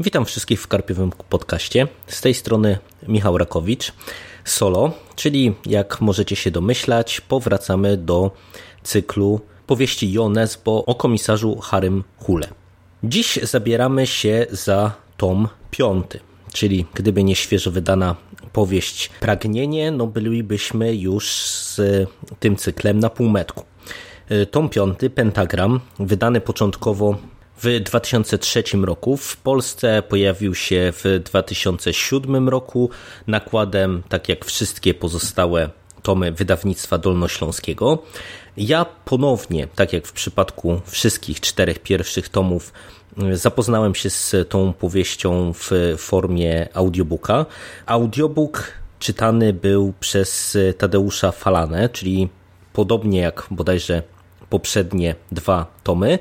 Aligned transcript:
Witam 0.00 0.24
wszystkich 0.24 0.62
w 0.62 0.66
Karpiowym 0.66 1.12
Podcaście. 1.28 1.88
Z 2.06 2.20
tej 2.20 2.34
strony 2.34 2.78
Michał 3.08 3.38
Rakowicz, 3.38 3.92
solo, 4.44 4.92
czyli 5.16 5.54
jak 5.66 6.00
możecie 6.00 6.36
się 6.36 6.50
domyślać, 6.50 7.20
powracamy 7.20 7.96
do 7.96 8.30
cyklu 8.82 9.40
powieści 9.66 10.12
Jonesbo 10.12 10.84
o 10.84 10.94
komisarzu 10.94 11.58
Harym 11.60 12.04
Hule. 12.18 12.48
Dziś 13.04 13.38
zabieramy 13.42 14.06
się 14.06 14.46
za 14.50 14.92
tom 15.16 15.48
piąty, 15.70 16.20
czyli 16.58 16.86
gdyby 16.94 17.24
nie 17.24 17.34
świeżo 17.34 17.70
wydana 17.70 18.16
powieść 18.52 19.10
Pragnienie, 19.20 19.90
no 19.90 20.06
bylibyśmy 20.06 20.94
już 20.94 21.30
z 21.32 21.80
tym 22.40 22.56
cyklem 22.56 22.98
na 22.98 23.10
półmetku. 23.10 23.64
Tom 24.50 24.68
piąty, 24.68 25.10
Pentagram, 25.10 25.80
wydany 25.98 26.40
początkowo 26.40 27.16
w 27.62 27.80
2003 27.80 28.62
roku. 28.82 29.16
W 29.16 29.36
Polsce 29.36 30.02
pojawił 30.02 30.54
się 30.54 30.92
w 30.92 31.20
2007 31.24 32.48
roku 32.48 32.90
nakładem, 33.26 34.02
tak 34.08 34.28
jak 34.28 34.44
wszystkie 34.44 34.94
pozostałe 34.94 35.70
tomy 36.02 36.32
wydawnictwa 36.32 36.98
dolnośląskiego. 36.98 38.02
Ja 38.56 38.84
ponownie, 38.84 39.68
tak 39.74 39.92
jak 39.92 40.06
w 40.06 40.12
przypadku 40.12 40.80
wszystkich 40.86 41.40
czterech 41.40 41.78
pierwszych 41.78 42.28
tomów, 42.28 42.72
zapoznałem 43.32 43.94
się 43.94 44.10
z 44.10 44.36
tą 44.48 44.72
powieścią 44.72 45.52
w 45.52 45.94
formie 45.98 46.68
audiobooka. 46.74 47.46
Audiobook 47.86 48.72
czytany 48.98 49.52
był 49.52 49.92
przez 50.00 50.58
Tadeusza 50.78 51.32
Falanę, 51.32 51.88
czyli 51.88 52.28
podobnie 52.72 53.20
jak 53.20 53.46
bodajże 53.50 54.02
poprzednie 54.50 55.14
dwa 55.32 55.66
tomy. 55.84 56.18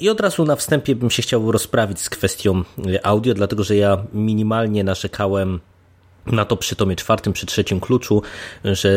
I 0.00 0.08
od 0.08 0.20
razu 0.20 0.44
na 0.44 0.56
wstępie 0.56 0.96
bym 0.96 1.10
się 1.10 1.22
chciał 1.22 1.52
rozprawić 1.52 2.00
z 2.00 2.10
kwestią 2.10 2.62
audio, 3.02 3.34
dlatego 3.34 3.64
że 3.64 3.76
ja 3.76 4.04
minimalnie 4.12 4.84
narzekałem 4.84 5.60
na 6.26 6.44
to 6.44 6.56
przy 6.56 6.76
tomie 6.76 6.96
czwartym, 6.96 7.32
przy 7.32 7.46
trzecim 7.46 7.80
kluczu, 7.80 8.22
że 8.64 8.88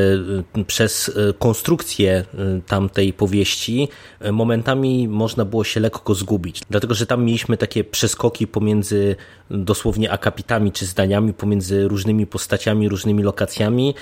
y, 0.57 0.65
przez 0.65 1.09
y, 1.09 1.33
konstrukcję 1.39 2.25
y, 2.33 2.61
tamtej 2.67 3.13
powieści 3.13 3.87
momentami 4.31 5.07
można 5.07 5.45
było 5.45 5.63
się 5.63 5.79
lekko 5.79 6.15
zgubić, 6.15 6.61
dlatego 6.69 6.93
że 6.93 7.05
tam 7.05 7.25
mieliśmy 7.25 7.57
takie 7.57 7.83
przeskoki 7.83 8.47
pomiędzy 8.47 9.15
dosłownie 9.51 10.11
akapitami 10.11 10.71
czy 10.71 10.85
zdaniami, 10.85 11.33
pomiędzy 11.33 11.87
różnymi 11.87 12.27
postaciami, 12.27 12.89
różnymi 12.89 13.23
lokacjami 13.23 13.95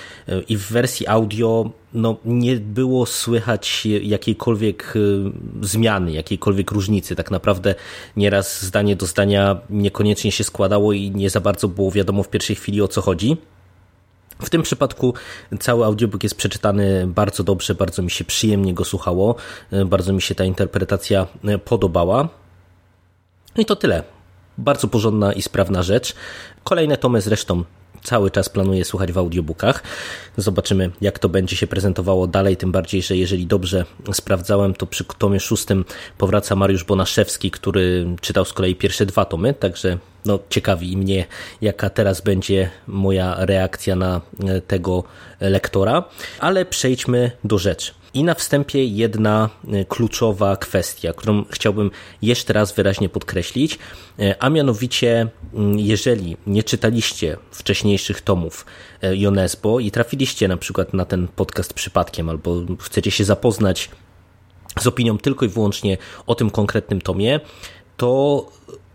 i 0.48 0.56
w 0.56 0.72
wersji 0.72 1.06
audio 1.06 1.70
no, 1.96 2.16
nie 2.24 2.56
było 2.56 3.06
słychać 3.06 3.86
jakiejkolwiek 4.02 4.94
zmiany, 5.60 6.12
jakiejkolwiek 6.12 6.70
różnicy. 6.70 7.16
Tak 7.16 7.30
naprawdę 7.30 7.74
nieraz 8.16 8.62
zdanie 8.62 8.96
do 8.96 9.06
zdania 9.06 9.60
niekoniecznie 9.70 10.32
się 10.32 10.44
składało 10.44 10.92
i 10.92 11.10
nie 11.10 11.30
za 11.30 11.40
bardzo 11.40 11.68
było 11.68 11.90
wiadomo 11.90 12.22
w 12.22 12.28
pierwszej 12.28 12.56
chwili 12.56 12.82
o 12.82 12.88
co 12.88 13.00
chodzi. 13.00 13.36
W 14.42 14.50
tym 14.50 14.62
przypadku 14.62 15.14
cały 15.60 15.84
audiobook 15.84 16.22
jest 16.22 16.36
przeczytany 16.36 17.06
bardzo 17.06 17.44
dobrze, 17.44 17.74
bardzo 17.74 18.02
mi 18.02 18.10
się 18.10 18.24
przyjemnie 18.24 18.74
go 18.74 18.84
słuchało, 18.84 19.34
bardzo 19.86 20.12
mi 20.12 20.22
się 20.22 20.34
ta 20.34 20.44
interpretacja 20.44 21.26
podobała. 21.64 22.28
I 23.56 23.64
to 23.64 23.76
tyle. 23.76 24.02
Bardzo 24.58 24.88
porządna 24.88 25.32
i 25.32 25.42
sprawna 25.42 25.82
rzecz. 25.82 26.14
Kolejne 26.64 26.96
tomy 26.96 27.20
zresztą 27.20 27.64
cały 28.02 28.30
czas 28.30 28.48
planuję 28.48 28.84
słuchać 28.84 29.12
w 29.12 29.18
audiobookach. 29.18 29.82
Zobaczymy, 30.36 30.90
jak 31.00 31.18
to 31.18 31.28
będzie 31.28 31.56
się 31.56 31.66
prezentowało 31.66 32.26
dalej, 32.26 32.56
tym 32.56 32.72
bardziej, 32.72 33.02
że 33.02 33.16
jeżeli 33.16 33.46
dobrze 33.46 33.84
sprawdzałem, 34.12 34.74
to 34.74 34.86
przy 34.86 35.04
tomie 35.04 35.40
szóstym 35.40 35.84
powraca 36.18 36.56
Mariusz 36.56 36.84
Bonaszewski, 36.84 37.50
który 37.50 38.06
czytał 38.20 38.44
z 38.44 38.52
kolei 38.52 38.74
pierwsze 38.74 39.06
dwa 39.06 39.24
tomy, 39.24 39.54
także 39.54 39.98
no, 40.24 40.38
ciekawi 40.50 40.96
mnie, 40.96 41.24
jaka 41.60 41.90
teraz 41.90 42.20
będzie 42.20 42.70
moja 42.86 43.36
reakcja 43.38 43.96
na 43.96 44.20
e, 44.46 44.60
tego 44.60 45.04
lektora. 45.40 46.04
Ale 46.40 46.64
przejdźmy 46.64 47.30
do 47.44 47.58
rzeczy. 47.58 47.92
I 48.16 48.24
na 48.24 48.34
wstępie 48.34 48.84
jedna 48.84 49.50
e, 49.68 49.84
kluczowa 49.84 50.56
kwestia, 50.56 51.12
którą 51.12 51.44
chciałbym 51.50 51.90
jeszcze 52.22 52.52
raz 52.52 52.72
wyraźnie 52.72 53.08
podkreślić, 53.08 53.78
e, 54.18 54.42
a 54.42 54.50
mianowicie, 54.50 55.28
mm, 55.54 55.78
jeżeli 55.78 56.36
nie 56.46 56.62
czytaliście 56.62 57.36
wcześniejszych 57.50 58.20
tomów 58.20 58.66
Jonesbo 59.12 59.80
i 59.80 59.90
trafiliście 59.90 60.48
na 60.48 60.56
przykład 60.56 60.94
na 60.94 61.04
ten 61.04 61.28
podcast 61.28 61.74
przypadkiem, 61.74 62.28
albo 62.28 62.56
chcecie 62.80 63.10
się 63.10 63.24
zapoznać 63.24 63.90
z 64.80 64.86
opinią 64.86 65.18
tylko 65.18 65.44
i 65.44 65.48
wyłącznie 65.48 65.98
o 66.26 66.34
tym 66.34 66.50
konkretnym 66.50 67.00
tomie, 67.00 67.40
to 67.96 68.46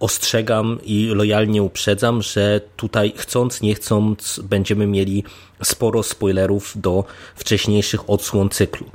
ostrzegam 0.02 0.80
i 0.84 1.06
lojalnie 1.06 1.64
uprzedzam, 1.64 2.22
że 2.22 2.62
tutaj 2.78 3.14
chcąc, 3.18 3.62
nie 3.62 3.76
chcąc 3.76 4.40
będziemy 4.44 4.88
mieli 4.88 5.24
sporo 5.64 6.04
spoilerów 6.04 6.74
do 6.76 7.04
wcześniejszych 7.36 8.10
odsłon 8.10 8.50
cyklu. 8.50 8.86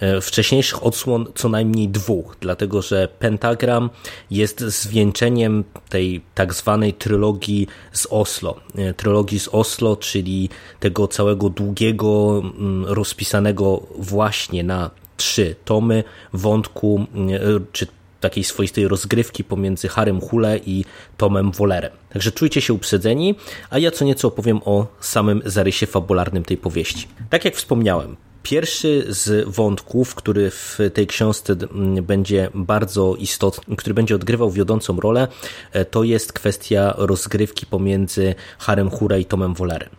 E, 0.00 0.20
wcześniejszych 0.20 0.84
odsłon 0.84 1.26
co 1.34 1.48
najmniej 1.48 1.88
dwóch, 1.88 2.36
dlatego 2.40 2.82
że 2.82 3.08
Pentagram 3.18 3.90
jest 4.30 4.60
zwieńczeniem 4.60 5.64
tej 5.88 6.20
tak 6.34 6.54
zwanej 6.54 6.94
trylogii 6.94 7.66
z 7.92 8.06
Oslo. 8.10 8.56
E, 8.74 8.94
trylogii 8.94 9.40
z 9.40 9.48
Oslo, 9.48 9.96
czyli 9.96 10.48
tego 10.80 11.08
całego 11.08 11.48
długiego, 11.48 12.42
mm, 12.58 12.84
rozpisanego 12.84 13.82
właśnie 13.98 14.64
na 14.64 14.90
trzy 15.16 15.56
tomy 15.64 16.04
wątku, 16.32 17.06
e, 17.30 17.40
czy 17.72 17.86
takiej 18.26 18.44
swoistej 18.44 18.88
rozgrywki 18.88 19.44
pomiędzy 19.44 19.88
Harem 19.88 20.20
Hule 20.20 20.58
i 20.66 20.84
Tomem 21.16 21.50
Wollerem. 21.52 21.92
Także 22.12 22.32
czujcie 22.32 22.60
się 22.60 22.72
uprzedzeni, 22.72 23.34
a 23.70 23.78
ja 23.78 23.90
co 23.90 24.04
nieco 24.04 24.28
opowiem 24.28 24.60
o 24.64 24.86
samym 25.00 25.42
zarysie 25.44 25.86
fabularnym 25.86 26.44
tej 26.44 26.56
powieści. 26.56 27.08
Tak 27.30 27.44
jak 27.44 27.56
wspomniałem, 27.56 28.16
Pierwszy 28.46 29.04
z 29.08 29.48
wątków, 29.48 30.14
który 30.14 30.50
w 30.50 30.78
tej 30.94 31.06
książce 31.06 31.56
będzie 32.02 32.50
bardzo 32.54 33.14
istotny, 33.18 33.76
który 33.76 33.94
będzie 33.94 34.14
odgrywał 34.14 34.50
wiodącą 34.50 35.00
rolę, 35.00 35.28
e, 35.72 35.84
to 35.84 36.04
jest 36.04 36.32
kwestia 36.32 36.94
rozgrywki 36.96 37.66
pomiędzy 37.66 38.34
Harem 38.58 38.90
Hura 38.90 39.18
i 39.18 39.24
Tomem 39.24 39.54
Wollerem. 39.54 39.90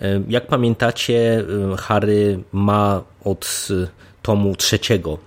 E, 0.00 0.22
jak 0.28 0.46
pamiętacie, 0.46 1.44
e, 1.72 1.76
Harry 1.76 2.42
ma 2.52 3.02
od 3.24 3.68
tomu 4.22 4.56
trzeciego 4.56 5.18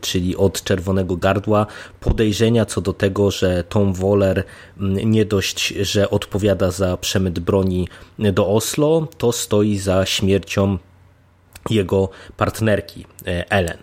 czyli 0.00 0.36
od 0.36 0.64
Czerwonego 0.64 1.16
Gardła, 1.16 1.66
podejrzenia 2.00 2.64
co 2.64 2.80
do 2.80 2.92
tego, 2.92 3.30
że 3.30 3.64
Tom 3.64 3.92
Woller 3.92 4.44
mm, 4.80 5.10
nie 5.10 5.24
dość, 5.24 5.68
że 5.68 6.10
odpowiada 6.10 6.70
za 6.70 6.96
przemyt 6.96 7.38
broni 7.38 7.88
do 8.18 8.48
Oslo, 8.48 9.08
to 9.18 9.32
stoi 9.32 9.78
za 9.78 10.06
śmiercią 10.06 10.78
jego 11.70 12.08
partnerki 12.36 13.00
y, 13.00 13.48
Ellen. 13.48 13.78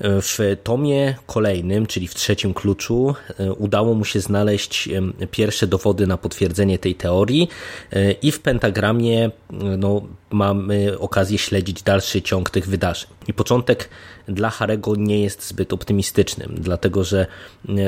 W 0.00 0.56
tomie 0.62 1.14
kolejnym, 1.26 1.86
czyli 1.86 2.08
w 2.08 2.14
trzecim 2.14 2.54
kluczu, 2.54 3.14
e, 3.38 3.52
udało 3.52 3.94
mu 3.94 4.04
się 4.04 4.20
znaleźć 4.20 4.88
pierwsze 5.30 5.66
dowody 5.66 6.06
na 6.06 6.16
potwierdzenie 6.16 6.78
tej 6.78 6.94
teorii 6.94 7.48
i 8.22 8.32
w 8.32 8.40
pentagramie 8.40 9.30
no, 9.78 10.02
mamy 10.30 10.98
okazję 10.98 11.38
śledzić 11.38 11.82
dalszy 11.82 12.22
ciąg 12.22 12.50
tych 12.50 12.66
wydarzeń. 12.66 13.10
I 13.28 13.34
początek 13.34 13.88
dla 14.28 14.50
Harego 14.50 14.96
nie 14.96 15.22
jest 15.22 15.48
zbyt 15.48 15.72
optymistycznym, 15.72 16.54
dlatego 16.58 17.04
że 17.04 17.26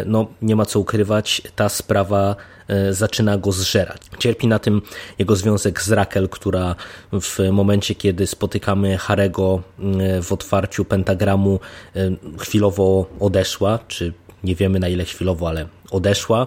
no, 0.07 0.27
nie 0.43 0.57
ma 0.57 0.67
co 0.67 0.81
ukrywać, 0.81 1.43
ta 1.57 1.69
sprawa 1.69 2.37
E, 2.69 2.95
zaczyna 2.95 3.39
go 3.39 3.53
zżerać. 3.53 4.03
Cierpi 4.19 4.47
na 4.47 4.59
tym 4.59 4.83
jego 5.19 5.37
związek 5.37 5.83
z 5.83 5.93
Rakel, 5.93 6.29
która 6.29 6.75
w 7.13 7.39
momencie, 7.53 7.95
kiedy 7.95 8.27
spotykamy 8.27 8.99
Harego 8.99 9.63
e, 9.79 10.23
w 10.23 10.33
otwarciu 10.33 10.85
pentagramu, 10.85 11.61
e, 11.97 12.11
chwilowo 12.39 13.07
odeszła, 13.21 13.79
czy 13.89 14.13
nie 14.45 14.55
wiemy 14.55 14.81
na 14.81 14.89
ile 14.89 15.05
chwilowo, 15.05 15.49
ale 15.49 15.67
odeszła. 15.91 16.47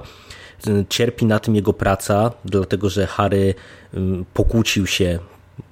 Cierpi 0.90 1.26
na 1.26 1.40
tym 1.40 1.56
jego 1.56 1.74
praca, 1.74 2.32
dlatego 2.46 2.90
że 2.90 3.08
Harry 3.08 3.54
pokłócił 4.34 4.88
się 4.88 5.20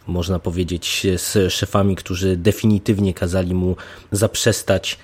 można 0.08 0.40
powiedzieć, 0.40 1.08
z 1.18 1.54
szefami, 1.54 1.96
którzy 1.96 2.38
definitywnie 2.38 3.14
kazali 3.14 3.54
mu 3.56 3.76
zaprzestać 4.12 5.00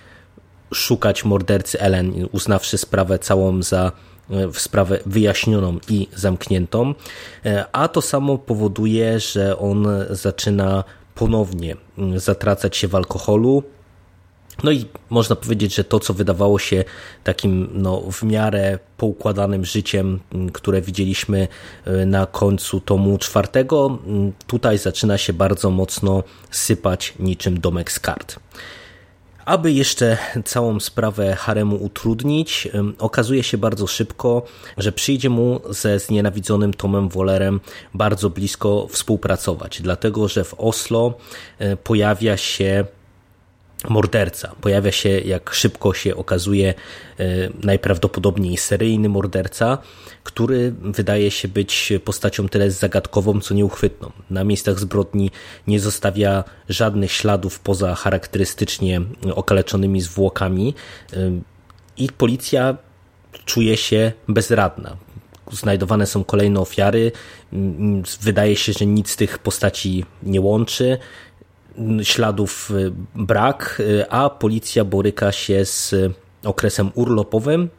szukać 0.73 1.25
mordercy 1.25 1.79
Ellen, 1.79 2.27
uznawszy 2.31 2.77
sprawę 2.77 3.19
całą 3.19 3.63
za 3.63 3.91
w 4.29 4.59
sprawę 4.59 4.99
wyjaśnioną 5.05 5.77
i 5.89 6.07
zamkniętą, 6.15 6.93
e, 7.45 7.65
a 7.71 7.87
to 7.87 8.01
samo 8.01 8.37
powoduje, 8.37 9.19
że 9.19 9.59
on 9.59 9.87
zaczyna 10.09 10.83
ponownie 11.15 11.75
zatracać 12.15 12.77
się 12.77 12.87
w 12.87 12.95
alkoholu, 12.95 13.63
No 14.63 14.71
i 14.71 14.85
można 15.09 15.35
powiedzieć, 15.35 15.75
że 15.75 15.83
to, 15.83 15.99
co 15.99 16.13
wydawało 16.13 16.59
się 16.59 16.83
takim 17.23 17.69
no, 17.73 18.01
w 18.11 18.23
miarę 18.23 18.79
poukładanym 18.97 19.65
życiem, 19.65 20.19
które 20.53 20.81
widzieliśmy 20.81 21.47
e, 21.85 22.05
na 22.05 22.25
końcu 22.25 22.79
tomu 22.79 23.17
czwartego, 23.17 23.99
tutaj 24.47 24.77
zaczyna 24.77 25.17
się 25.17 25.33
bardzo 25.33 25.69
mocno 25.69 26.23
sypać 26.51 27.13
niczym 27.19 27.59
domek 27.59 27.91
z 27.91 27.99
kart. 27.99 28.39
Aby 29.45 29.71
jeszcze 29.71 30.17
całą 30.45 30.79
sprawę 30.79 31.35
haremu 31.35 31.75
utrudnić, 31.75 32.67
okazuje 32.99 33.43
się 33.43 33.57
bardzo 33.57 33.87
szybko, 33.87 34.45
że 34.77 34.91
przyjdzie 34.91 35.29
mu 35.29 35.61
ze 35.69 35.99
znienawidzonym 35.99 36.73
Tomem 36.73 37.09
Wollerem 37.09 37.59
bardzo 37.93 38.29
blisko 38.29 38.87
współpracować, 38.87 39.81
dlatego 39.81 40.27
że 40.27 40.43
w 40.43 40.53
Oslo 40.57 41.13
e, 41.59 41.77
pojawia 41.77 42.37
się 42.37 42.85
morderca. 43.89 44.55
Pojawia 44.61 44.91
się, 44.91 45.09
jak 45.09 45.53
szybko 45.53 45.93
się 45.93 46.15
okazuje, 46.15 46.73
e, 47.19 47.23
najprawdopodobniej 47.63 48.57
seryjny 48.57 49.09
morderca, 49.09 49.77
który 50.23 50.73
wydaje 50.81 51.31
się 51.31 51.47
być 51.47 51.93
postacią 52.05 52.49
tyle 52.49 52.71
zagadkową, 52.71 53.41
co 53.41 53.53
nieuchwytną. 53.53 54.11
Na 54.29 54.43
miejscach 54.43 54.79
zbrodni 54.79 55.31
nie 55.67 55.79
zostawia 55.79 56.43
żadnych 56.69 57.11
śladów 57.11 57.59
poza 57.59 57.95
charakterystycznie 57.95 59.01
okaleczonymi 59.35 60.01
zwłokami 60.01 60.73
e, 61.13 61.17
i 61.97 62.09
policja 62.09 62.77
czuje 63.45 63.77
się 63.77 64.11
bezradna. 64.27 64.97
Znajdowane 65.51 66.05
są 66.05 66.23
kolejne 66.23 66.59
ofiary. 66.59 67.11
Wydaje 68.21 68.55
się, 68.55 68.73
że 68.73 68.85
nic 68.85 69.15
tych 69.15 69.39
postaci 69.39 70.05
nie 70.23 70.41
łączy 70.41 70.97
śladów 72.03 72.71
y, 72.71 72.91
brak, 73.15 73.77
y, 73.79 74.09
a 74.09 74.29
policja 74.29 74.85
boryka 74.85 75.31
się 75.31 75.65
z 75.65 75.95
okresem 76.43 76.91
urlopowym, 76.95 77.69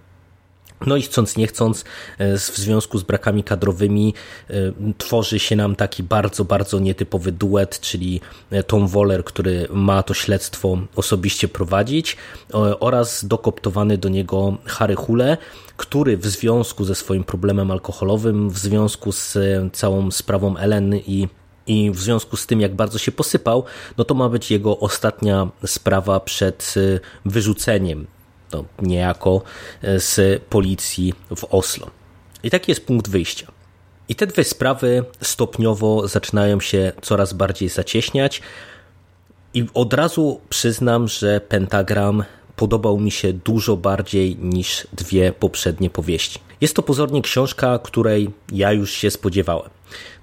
no 0.86 0.96
i 0.96 1.02
chcąc 1.02 1.36
nie 1.36 1.46
chcąc, 1.46 1.80
y, 1.80 1.84
w 2.38 2.56
związku 2.56 2.98
z 2.98 3.02
brakami 3.02 3.44
kadrowymi 3.44 4.14
tworzy 4.98 5.38
się 5.38 5.56
nam 5.56 5.76
taki 5.76 6.02
bardzo, 6.02 6.44
bardzo 6.44 6.78
nietypowy 6.78 7.32
duet, 7.32 7.80
czyli 7.80 8.20
Tom 8.66 8.88
Waller, 8.88 9.24
który 9.24 9.68
ma 9.70 10.02
to 10.02 10.14
śledztwo 10.14 10.78
osobiście 10.96 11.48
prowadzić 11.48 12.16
oraz 12.80 13.24
dokoptowany 13.24 13.98
do 13.98 14.08
niego 14.08 14.56
Harry 14.64 14.94
Hule, 14.94 15.36
który 15.76 16.16
w 16.16 16.26
związku 16.26 16.84
ze 16.84 16.94
swoim 16.94 17.24
problemem 17.24 17.70
alkoholowym, 17.70 18.50
w 18.50 18.58
związku 18.58 19.12
z 19.12 19.38
całą 19.72 20.10
sprawą 20.10 20.56
Ellen 20.56 20.94
i 20.94 21.28
i 21.66 21.90
w 21.90 21.98
związku 21.98 22.36
z 22.36 22.46
tym, 22.46 22.60
jak 22.60 22.74
bardzo 22.74 22.98
się 22.98 23.12
posypał, 23.12 23.64
no 23.98 24.04
to 24.04 24.14
ma 24.14 24.28
być 24.28 24.50
jego 24.50 24.78
ostatnia 24.78 25.48
sprawa 25.66 26.20
przed 26.20 26.74
y, 26.76 27.00
wyrzuceniem 27.24 28.06
no, 28.52 28.64
niejako 28.82 29.42
y, 29.84 30.00
z 30.00 30.42
policji 30.42 31.14
w 31.36 31.44
Oslo. 31.50 31.90
I 32.42 32.50
taki 32.50 32.70
jest 32.70 32.86
punkt 32.86 33.08
wyjścia. 33.08 33.52
I 34.08 34.14
te 34.14 34.26
dwie 34.26 34.44
sprawy 34.44 35.04
stopniowo 35.20 36.08
zaczynają 36.08 36.60
się 36.60 36.92
coraz 37.02 37.32
bardziej 37.32 37.68
zacieśniać. 37.68 38.42
I 39.54 39.66
od 39.74 39.94
razu 39.94 40.40
przyznam, 40.48 41.08
że 41.08 41.40
Pentagram 41.40 42.24
podobał 42.56 42.98
mi 42.98 43.10
się 43.10 43.32
dużo 43.32 43.76
bardziej 43.76 44.36
niż 44.36 44.86
dwie 44.92 45.32
poprzednie 45.32 45.90
powieści. 45.90 46.38
Jest 46.60 46.76
to 46.76 46.82
pozornie 46.82 47.22
książka, 47.22 47.78
której 47.78 48.30
ja 48.52 48.72
już 48.72 48.92
się 48.92 49.10
spodziewałem, 49.10 49.70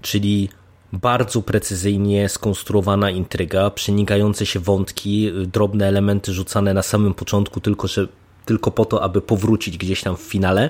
czyli 0.01 0.49
bardzo 0.93 1.41
precyzyjnie 1.41 2.29
skonstruowana 2.29 3.09
intryga, 3.09 3.69
przenikające 3.69 4.45
się 4.45 4.59
wątki, 4.59 5.31
drobne 5.47 5.87
elementy 5.87 6.33
rzucane 6.33 6.73
na 6.73 6.81
samym 6.81 7.13
początku, 7.13 7.59
tylko 7.59 7.87
że 7.87 8.07
tylko 8.45 8.71
po 8.71 8.85
to, 8.85 9.03
aby 9.03 9.21
powrócić 9.21 9.77
gdzieś 9.77 10.01
tam 10.01 10.17
w 10.17 10.21
finale 10.21 10.69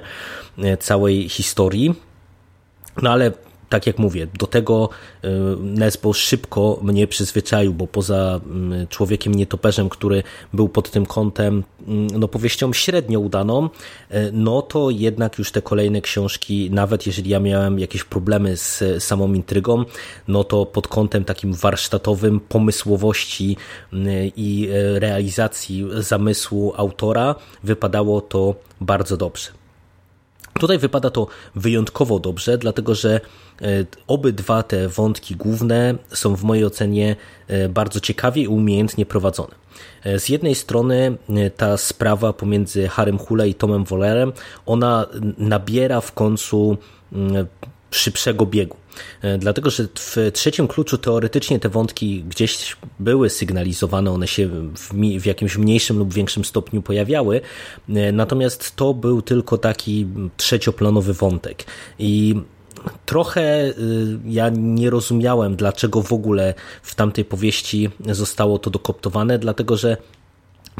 e, 0.57 0.77
całej 0.77 1.29
historii. 1.29 1.95
No 3.01 3.11
ale 3.11 3.31
tak 3.73 3.87
jak 3.87 3.99
mówię, 3.99 4.27
do 4.39 4.47
tego 4.47 4.89
y, 5.25 5.29
Nesbo 5.59 6.13
szybko 6.13 6.79
mnie 6.81 7.07
przyzwyczaił, 7.07 7.73
bo 7.73 7.87
poza 7.87 8.39
mm, 8.45 8.87
człowiekiem 8.87 9.35
nietoperzem, 9.35 9.89
który 9.89 10.23
był 10.53 10.69
pod 10.69 10.91
tym 10.91 11.05
kątem 11.05 11.63
mm, 11.87 12.07
no, 12.19 12.27
powieścią 12.27 12.73
średnio 12.73 13.19
udaną, 13.19 13.65
y, 13.65 14.29
no 14.33 14.61
to 14.61 14.89
jednak 14.89 15.37
już 15.37 15.51
te 15.51 15.61
kolejne 15.61 16.01
książki, 16.01 16.71
nawet 16.71 17.07
jeżeli 17.07 17.29
ja 17.29 17.39
miałem 17.39 17.79
jakieś 17.79 18.03
problemy 18.03 18.57
z 18.57 18.83
samą 18.99 19.33
intrygą, 19.33 19.85
no 20.27 20.43
to 20.43 20.65
pod 20.65 20.87
kątem 20.87 21.25
takim 21.25 21.53
warsztatowym, 21.53 22.39
pomysłowości 22.39 23.57
y, 23.93 23.97
i 24.35 24.69
realizacji 24.95 25.85
zamysłu 25.97 26.73
autora 26.77 27.35
wypadało 27.63 28.21
to 28.21 28.55
bardzo 28.81 29.17
dobrze. 29.17 29.62
Tutaj 30.63 30.77
wypada 30.79 31.09
to 31.09 31.27
wyjątkowo 31.55 32.19
dobrze, 32.19 32.57
dlatego 32.57 32.95
że 32.95 33.21
e, 33.61 33.65
obydwa 34.07 34.63
te 34.63 34.87
wątki 34.87 35.35
główne 35.35 35.95
są 36.09 36.35
w 36.35 36.43
mojej 36.43 36.65
ocenie 36.65 37.15
e, 37.47 37.69
bardzo 37.69 37.99
ciekawie 37.99 38.41
i 38.41 38.47
umiejętnie 38.47 39.05
prowadzone. 39.05 39.55
E, 40.03 40.19
z 40.19 40.29
jednej 40.29 40.55
strony 40.55 41.17
ta 41.57 41.77
sprawa 41.77 42.33
pomiędzy 42.33 42.87
Harem 42.87 43.17
Hule 43.17 43.49
i 43.49 43.53
Tomem 43.53 43.83
Wollerem, 43.83 44.31
ona 44.65 45.05
nabiera 45.37 46.01
w 46.01 46.11
końcu 46.11 46.77
mm, 47.13 47.47
szybszego 47.95 48.45
biegu. 48.45 48.77
E, 49.21 49.37
dlatego, 49.37 49.69
że 49.69 49.87
w 49.95 50.17
trzecim 50.33 50.67
kluczu 50.67 50.97
teoretycznie 50.97 51.59
te 51.59 51.69
wątki 51.69 52.23
gdzieś 52.23 52.77
były 52.99 53.29
sygnalizowane, 53.29 54.11
one 54.11 54.27
się 54.27 54.47
w, 54.47 54.93
w 55.21 55.25
jakimś 55.25 55.57
mniejszym 55.57 55.97
lub 55.97 56.13
większym 56.13 56.45
stopniu 56.45 56.81
pojawiały, 56.81 57.41
e, 57.89 58.11
natomiast 58.11 58.75
to 58.75 58.93
był 58.93 59.21
tylko 59.21 59.57
taki 59.57 60.07
trzecioplanowy 60.37 61.13
wątek. 61.13 61.65
I 61.99 62.35
trochę 63.05 63.69
y, 63.69 63.73
ja 64.25 64.49
nie 64.49 64.89
rozumiałem, 64.89 65.55
dlaczego 65.55 66.01
w 66.01 66.13
ogóle 66.13 66.53
w 66.81 66.95
tamtej 66.95 67.25
powieści 67.25 67.89
zostało 68.09 68.59
to 68.59 68.69
dokoptowane, 68.69 69.39
dlatego 69.39 69.77
że 69.77 69.97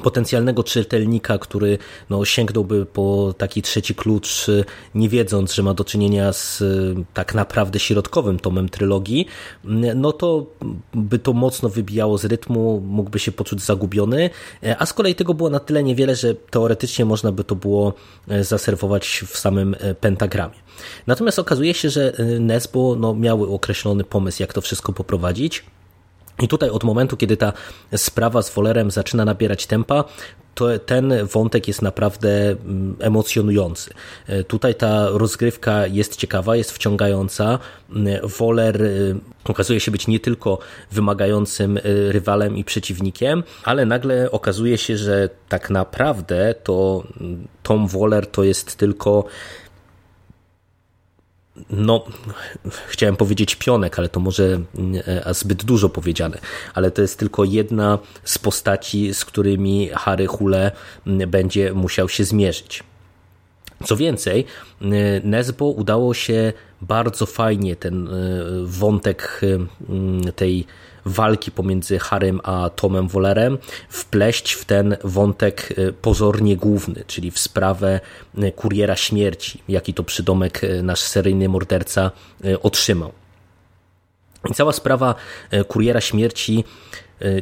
potencjalnego 0.04 0.64
czytelnika, 0.64 1.38
który 1.38 1.78
no, 2.10 2.26
sięgnąłby 2.26 2.86
po 2.86 3.34
taki 3.38 3.62
trzeci 3.62 3.96
klucz, 3.96 4.48
nie 4.96 5.10
wiedząc, 5.10 5.54
że 5.54 5.64
ma 5.64 5.74
do 5.74 5.84
czynienia 5.84 6.34
z 6.34 6.62
y, 6.62 6.96
tak 7.14 7.36
naprawdę 7.36 7.80
środkowym 7.80 8.40
tomem 8.40 8.70
trylogii, 8.70 9.26
y, 9.66 9.70
no 9.96 10.12
to 10.12 10.46
by 10.94 11.20
to 11.20 11.34
mocno 11.34 11.70
wybijało 11.70 12.18
z 12.18 12.26
rytmu, 12.26 12.84
mógłby 12.86 13.20
się 13.20 13.32
poczuć 13.32 13.62
zagubiony, 13.62 14.30
a 14.80 14.86
z 14.86 14.94
kolei 14.94 15.16
tego 15.16 15.34
było 15.34 15.50
na 15.50 15.60
tyle 15.60 15.84
niewiele, 15.84 16.16
że 16.16 16.36
teoretycznie 16.36 17.06
można 17.06 17.32
by 17.32 17.44
to 17.44 17.56
było 17.56 17.94
zaserwować 18.42 19.24
w 19.28 19.38
samym 19.38 19.76
pentagramie. 20.00 20.56
Natomiast 21.08 21.40
okazuje 21.40 21.74
się, 21.74 21.90
że 21.90 22.14
Nesbo 22.40 22.96
no, 23.00 23.14
miały 23.14 23.50
określony 23.50 24.04
pomysł, 24.04 24.44
jak 24.44 24.54
to 24.54 24.62
wszystko 24.62 24.94
poprowadzić. 24.94 25.64
I 26.42 26.48
tutaj 26.48 26.70
od 26.70 26.84
momentu, 26.84 27.18
kiedy 27.18 27.38
ta 27.38 27.54
sprawa 27.96 28.42
z 28.42 28.54
Wolerem 28.54 28.92
zaczyna 28.92 29.26
nabierać 29.26 29.66
tempa, 29.66 30.04
to 30.56 30.80
ten 30.80 31.14
wątek 31.34 31.68
jest 31.68 31.82
naprawdę 31.82 32.30
mm, 32.50 32.96
emocjonujący. 33.00 33.94
E, 34.28 34.44
tutaj 34.44 34.76
ta 34.76 35.10
rozgrywka 35.10 35.88
jest 35.88 36.16
ciekawa, 36.16 36.56
jest 36.56 36.72
wciągająca. 36.72 37.60
Woler 38.40 38.82
mm, 38.82 39.22
okazuje 39.44 39.80
się 39.80 39.92
być 39.92 40.08
nie 40.08 40.20
tylko 40.20 40.60
wymagającym 40.92 41.78
e, 41.78 41.82
rywalem 42.12 42.58
i 42.58 42.64
przeciwnikiem, 42.64 43.44
ale 43.64 43.86
nagle 43.86 44.32
okazuje 44.32 44.78
się, 44.78 44.98
że 44.98 45.30
tak 45.50 45.70
naprawdę 45.70 46.56
to 46.64 47.04
mm, 47.22 47.48
Tom 47.64 47.88
Woller 47.88 48.28
to 48.28 48.44
jest 48.44 48.76
tylko 48.76 49.26
no, 51.70 52.06
chciałem 52.88 53.16
powiedzieć 53.16 53.56
pionek, 53.56 54.00
ale 54.00 54.10
to 54.10 54.20
może 54.20 54.62
e, 55.28 55.34
zbyt 55.34 55.64
dużo 55.64 55.90
powiedziane, 55.90 56.38
ale 56.74 56.92
to 56.92 57.02
jest 57.02 57.20
tylko 57.20 57.44
jedna 57.44 58.00
z 58.24 58.38
postaci, 58.38 59.14
z 59.14 59.26
którymi 59.26 59.90
Harry 59.94 60.28
Hule 60.28 60.72
będzie 61.28 61.74
musiał 61.74 62.10
się 62.10 62.24
zmierzyć. 62.24 62.84
Co 63.86 63.98
więcej, 63.98 64.46
Nesbo 65.24 65.66
udało 65.66 66.14
się 66.14 66.54
bardzo 66.82 67.26
fajnie 67.26 67.76
ten 67.76 68.08
e, 68.08 68.12
wątek 68.64 69.42
tej 70.36 70.66
walki 71.06 71.52
pomiędzy 71.52 72.00
Harem 72.00 72.40
a 72.44 72.70
Tomem 72.70 73.08
Wollerem 73.08 73.58
wpleść 73.90 74.54
w 74.54 74.66
ten 74.66 74.98
wątek 75.04 75.74
e, 75.78 75.92
pozornie 75.92 76.58
główny, 76.58 77.04
czyli 77.08 77.32
w 77.32 77.40
sprawę 77.40 78.00
e, 78.38 78.52
kuriera 78.52 78.96
śmierci, 78.96 79.64
jaki 79.68 79.94
to 79.94 80.04
przydomek 80.04 80.64
e, 80.64 80.84
nasz 80.84 81.00
seryjny 81.00 81.50
morderca 81.50 82.12
otrzymał. 82.64 83.12
I 84.50 84.54
cała 84.54 84.74
sprawa 84.74 85.16
kuriera 85.68 86.02
śmierci 86.02 86.64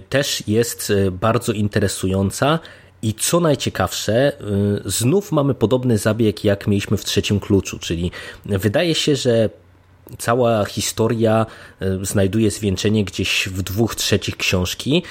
też 0.10 0.48
jest 0.48 0.94
bardzo 1.12 1.51
interesująca 1.51 2.60
i 3.01 3.13
co 3.13 3.39
najciekawsze, 3.39 4.32
znów 4.86 5.32
mamy 5.32 5.53
podobny 5.53 5.98
zabieg, 5.98 6.44
jak 6.44 6.68
mieliśmy 6.68 6.98
w 6.98 7.06
trzecim 7.06 7.39
kluczu, 7.39 7.80
czyli 7.80 8.12
wydaje 8.46 8.96
się, 8.96 9.15
że 9.15 9.50
cała 10.18 10.65
historia 10.65 11.46
znajduje 12.01 12.51
zwieńczenie 12.51 13.06
gdzieś 13.06 13.50
w 13.51 13.62
dwóch 13.62 13.96
trzecich 13.96 14.38
książki. 14.38 15.03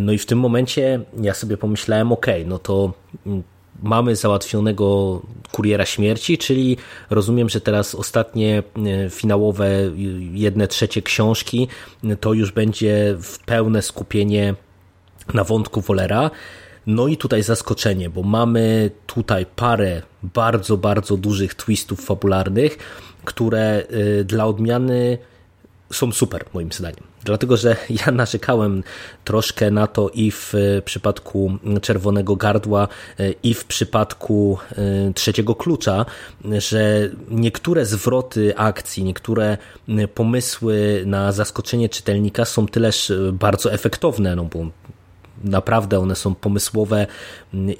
No 0.00 0.12
i 0.12 0.18
w 0.18 0.26
tym 0.26 0.38
momencie 0.38 1.00
ja 1.20 1.34
sobie 1.34 1.56
pomyślałem, 1.56 2.12
ok, 2.12 2.26
no 2.46 2.58
to 2.58 2.92
mm, 3.26 3.42
mamy 3.82 4.16
załatwionego 4.16 5.20
kuriera 5.52 5.86
śmierci, 5.86 6.38
czyli 6.38 6.76
rozumiem, 7.10 7.48
że 7.48 7.60
teraz 7.60 7.94
ostatnie 7.94 8.62
e, 8.76 9.10
finałowe 9.10 9.68
jedne 10.32 10.68
trzecie 10.68 11.02
książki 11.02 11.68
to 12.20 12.32
już 12.32 12.52
będzie 12.52 13.16
w 13.22 13.38
pełne 13.38 13.82
skupienie 13.82 14.54
na 15.34 15.44
wątku 15.44 15.80
Wolera. 15.80 16.30
No 16.86 17.06
i 17.06 17.16
tutaj 17.16 17.42
zaskoczenie, 17.42 18.10
bo 18.10 18.22
mamy 18.22 18.90
tutaj 19.06 19.46
parę 19.56 20.02
bardzo, 20.22 20.76
bardzo 20.76 21.16
dużych 21.16 21.54
twistów 21.54 22.04
fabularnych, 22.04 22.78
które 23.24 23.60
e, 23.60 24.24
dla 24.24 24.46
odmiany 24.46 25.18
są 25.92 26.12
super 26.12 26.44
moim 26.54 26.72
zdaniem. 26.72 27.04
Dlatego, 27.24 27.56
że 27.56 27.76
ja 28.06 28.12
narzekałem 28.12 28.82
troszkę 29.24 29.70
na 29.70 29.86
to 29.86 30.08
i 30.08 30.30
w 30.30 30.54
przypadku 30.84 31.58
Czerwonego 31.82 32.36
Gardła, 32.36 32.88
i 33.42 33.54
w 33.54 33.64
przypadku 33.64 34.58
trzeciego 35.14 35.54
klucza, 35.54 36.06
że 36.58 37.10
niektóre 37.30 37.86
zwroty 37.86 38.56
akcji, 38.56 39.04
niektóre 39.04 39.58
pomysły 40.14 41.02
na 41.06 41.32
zaskoczenie 41.32 41.88
czytelnika 41.88 42.44
są 42.44 42.66
tyleż 42.66 43.12
bardzo 43.32 43.72
efektowne, 43.72 44.36
no 44.36 44.44
bo 44.44 44.66
naprawdę 45.44 45.98
one 45.98 46.16
są 46.16 46.34
pomysłowe 46.34 47.06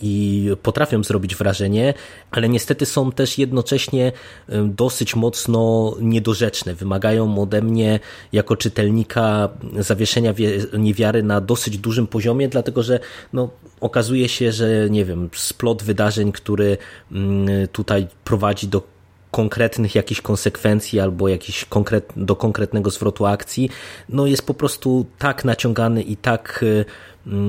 i 0.03 0.51
potrafią 0.63 1.05
zrobić 1.05 1.37
wrażenie, 1.37 1.95
ale 2.31 2.49
niestety 2.49 2.87
są 2.87 3.13
też 3.13 3.39
jednocześnie 3.39 4.13
dosyć 4.65 5.17
mocno 5.17 5.95
niedorzeczne. 6.01 6.75
Wymagają 6.75 7.43
ode 7.43 7.63
mnie 7.63 8.01
jako 8.33 8.57
czytelnika 8.57 9.49
zawieszenia 9.79 10.35
niewiary 10.79 11.23
na 11.23 11.41
dosyć 11.41 11.79
dużym 11.79 12.07
poziomie, 12.07 12.49
dlatego 12.49 12.83
że 12.83 13.01
no, 13.33 13.51
okazuje 13.81 14.29
się, 14.29 14.53
że 14.53 14.91
nie 14.91 15.05
wiem, 15.05 15.31
splot 15.35 15.83
wydarzeń, 15.83 16.33
który 16.33 16.79
tutaj 17.73 18.07
prowadzi 18.25 18.69
do 18.69 18.95
konkretnych 19.31 19.95
jakichś 19.95 20.21
konsekwencji 20.21 21.01
albo 21.01 21.29
jakiś 21.29 21.65
konkret, 21.65 22.13
do 22.17 22.37
konkretnego 22.37 22.91
zwrotu 22.91 23.27
akcji, 23.27 23.71
no 24.09 24.27
jest 24.27 24.47
po 24.47 24.55
prostu 24.55 25.07
tak 25.19 25.45
naciągany 25.45 26.03
i 26.03 26.17
tak 26.17 26.65
Mm, 26.65 26.85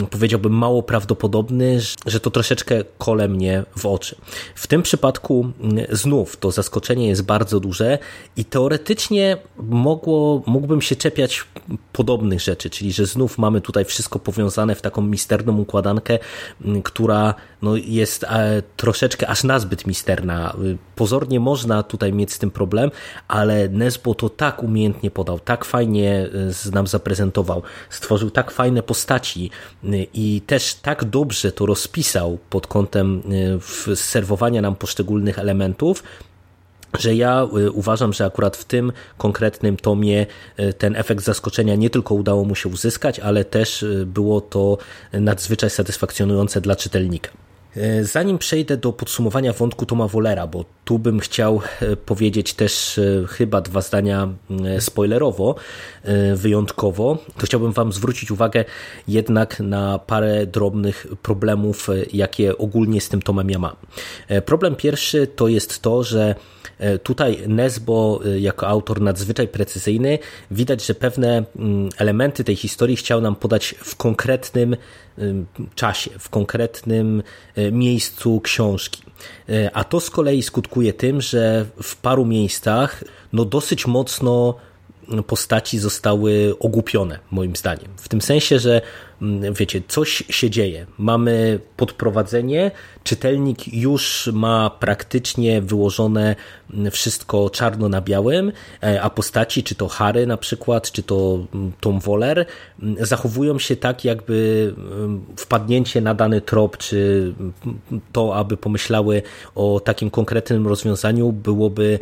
powiedziałbym 0.10 0.54
mało 0.54 0.84
prawdopodobny, 0.84 1.80
że 2.06 2.20
to 2.20 2.32
troszeczkę 2.32 2.84
kole 2.98 3.28
mnie 3.28 3.64
w 3.78 3.86
oczy. 3.86 4.16
W 4.56 4.68
tym 4.68 4.84
przypadku 4.84 5.52
mm, 5.62 5.86
znów 5.92 6.38
to 6.38 6.52
zaskoczenie 6.52 7.08
jest 7.08 7.22
bardzo 7.22 7.60
duże 7.60 7.98
i 8.38 8.46
teoretycznie 8.46 9.38
mogło, 9.58 10.44
mógłbym 10.46 10.82
się 10.82 10.96
czepiać 10.96 11.44
podobnych 11.94 12.42
rzeczy, 12.42 12.70
czyli 12.70 12.94
że 12.94 13.06
znów 13.06 13.38
mamy 13.38 13.62
tutaj 13.62 13.86
wszystko 13.86 14.20
powiązane 14.20 14.76
w 14.76 14.82
taką 14.82 15.02
misterną 15.02 15.58
układankę, 15.58 16.20
mm, 16.66 16.82
która 16.82 17.36
no, 17.66 17.76
jest 17.76 18.24
e, 18.24 18.62
troszeczkę 18.78 19.28
aż 19.28 19.44
nazbyt 19.44 19.88
misterna. 19.88 20.56
Pozornie 20.96 21.40
można 21.40 21.84
tutaj 21.84 22.14
mieć 22.14 22.34
z 22.34 22.40
tym 22.40 22.52
problem, 22.52 22.92
ale 23.28 23.70
Nesbo 23.70 24.16
to 24.16 24.30
tak 24.30 24.64
umiejętnie 24.64 25.12
podał, 25.12 25.40
tak 25.40 25.66
fajnie 25.66 26.30
e, 26.68 26.72
nam 26.72 26.88
zaprezentował, 26.88 27.62
stworzył 27.90 28.30
tak 28.30 28.52
fajne 28.52 28.84
postaci, 28.84 29.52
i 30.14 30.42
też 30.48 30.74
tak 30.74 31.04
dobrze 31.04 31.52
to 31.52 31.66
rozpisał 31.66 32.38
pod 32.50 32.68
kątem 32.68 33.22
y, 33.88 33.96
serwowania 33.96 34.62
nam 34.62 34.76
poszczególnych 34.76 35.40
elementów, 35.40 36.04
że 37.00 37.16
ja 37.16 37.48
y, 37.58 37.72
uważam, 37.72 38.14
że 38.14 38.26
akurat 38.26 38.58
w 38.58 38.66
tym 38.66 38.92
konkretnym 39.18 39.78
tomie 39.78 40.26
y, 40.60 40.74
ten 40.74 40.96
efekt 40.96 41.24
zaskoczenia 41.24 41.76
nie 41.76 41.90
tylko 41.90 42.16
udało 42.16 42.46
mu 42.46 42.56
się 42.56 42.70
uzyskać, 42.70 43.20
ale 43.20 43.46
też 43.46 43.86
było 44.06 44.42
to 44.42 44.78
nadzwyczaj 45.14 45.70
satysfakcjonujące 45.70 46.62
dla 46.62 46.76
czytelnika. 46.76 47.45
E, 47.78 48.04
zanim 48.04 48.38
przejdę 48.38 48.78
do 48.78 48.94
podsumowania 48.94 49.54
wątku 49.54 49.86
Toma 49.86 50.08
Wolera, 50.08 50.48
bo 50.48 50.66
tu 50.86 51.00
bym 51.00 51.20
chciał 51.20 51.62
e, 51.82 51.96
powiedzieć 51.96 52.54
też 52.54 52.98
e, 52.98 53.28
chyba 53.28 53.62
dwa 53.62 53.82
zdania 53.82 54.30
spoilerowo, 54.80 55.56
wyjątkowo, 56.36 57.18
to 57.38 57.46
chciałbym 57.46 57.72
Wam 57.72 57.94
zwrócić 57.94 58.32
uwagę 58.32 58.66
jednak 59.08 59.60
na 59.60 60.00
parę 60.00 60.46
drobnych 60.48 61.08
problemów, 61.22 61.88
jakie 62.14 62.58
ogólnie 62.58 63.02
z 63.02 63.10
tym 63.10 63.22
tomem 63.22 63.50
ja 63.50 63.60
mam. 63.60 63.76
Problem 64.46 64.76
pierwszy 64.76 65.28
to 65.28 65.48
jest 65.48 65.82
to, 65.82 66.04
że 66.04 66.36
Tutaj 67.04 67.40
Nesbo 67.48 68.20
jako 68.40 68.68
autor 68.68 69.02
nadzwyczaj 69.02 69.48
precyzyjny, 69.48 70.20
widać, 70.52 70.86
że 70.86 70.96
pewne 70.96 71.44
mm, 71.56 71.90
elementy 71.98 72.44
tej 72.44 72.56
historii 72.56 72.96
chciał 72.96 73.22
nam 73.22 73.36
podać 73.36 73.76
w 73.78 73.96
konkretnym 73.96 74.76
czasie, 75.76 76.12
w 76.20 76.30
konkretnym 76.30 77.24
miejscu 77.72 78.42
książki. 78.42 79.02
E, 79.50 79.72
a 79.74 79.84
to 79.84 80.00
z 80.00 80.10
kolei 80.10 80.44
skutkuje 80.44 80.94
tym, 80.94 81.22
że 81.22 81.66
w 81.84 81.96
paru 81.96 82.26
miejscach 82.26 83.04
no 83.34 83.46
dosyć 83.46 83.88
mocno 83.88 84.56
postaci 85.28 85.80
zostały 85.80 86.56
ogłupione, 86.60 87.20
moim 87.32 87.56
zdaniem. 87.56 87.88
W 87.98 88.10
tym 88.10 88.22
sensie, 88.22 88.60
że 88.60 88.82
wiecie, 89.52 89.82
coś 89.88 90.24
się 90.30 90.50
dzieje. 90.50 90.86
Mamy 90.98 91.60
podprowadzenie, 91.78 92.72
czytelnik 93.04 93.74
już 93.74 94.30
ma 94.34 94.70
praktycznie 94.70 95.62
wyłożone 95.62 96.36
mm, 96.74 96.92
wszystko 96.92 97.50
czarno 97.50 97.90
na 97.90 98.02
białym, 98.02 98.52
e, 98.84 99.02
a 99.02 99.10
postaci, 99.10 99.64
czy 99.64 99.76
to 99.76 99.88
Harry 99.88 100.28
na 100.28 100.38
przykład, 100.38 100.92
czy 100.92 101.04
to 101.04 101.40
mm, 101.54 101.72
Tom 101.80 102.00
Waller, 102.00 102.46
zachowują 103.00 103.60
się 103.60 103.76
tak, 103.76 104.06
jakby 104.06 104.74
wpadnięcie 105.38 106.02
na 106.02 106.14
dany 106.14 106.42
trop, 106.42 106.78
czy 106.78 107.34
to, 108.12 108.36
aby 108.36 108.58
pomyślały 108.58 109.22
o 109.56 109.80
takim 109.80 110.10
konkretnym 110.10 110.68
rozwiązaniu, 110.68 111.32
byłoby 111.32 112.00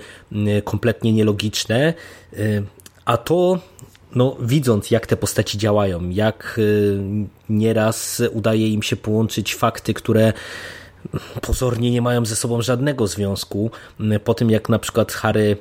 kompletnie 0.63 1.13
nielogiczne 1.13 1.93
e, 2.34 2.63
a 3.05 3.17
to, 3.17 3.60
no, 4.15 4.38
widząc 4.39 4.91
jak 4.91 5.08
te 5.08 5.17
postaci 5.17 5.58
działają, 5.58 6.10
jak 6.10 6.55
y, 6.58 7.00
nieraz 7.50 8.22
udaje 8.32 8.67
im 8.67 8.84
się 8.84 8.96
połączyć 8.96 9.55
fakty, 9.55 9.93
które 9.93 10.34
pozornie 11.41 11.91
nie 11.91 12.01
mają 12.01 12.25
ze 12.25 12.36
sobą 12.36 12.62
żadnego 12.62 13.08
związku, 13.08 13.72
y, 14.00 14.20
po 14.20 14.34
tym 14.34 14.50
jak 14.50 14.70
na 14.70 14.79
przykład 14.79 15.12
Harry 15.12 15.58